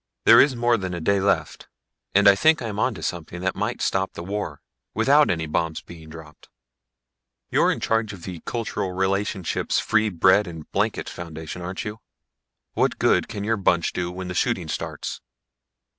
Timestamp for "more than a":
0.55-0.99